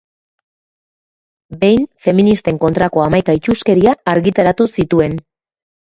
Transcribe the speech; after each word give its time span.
Behin 1.59 1.85
feministen 2.05 2.59
kontrako 2.65 3.05
hamaika 3.07 3.39
itsuskeria 3.41 3.97
argitaratu 4.15 4.69
zituen. 4.79 5.21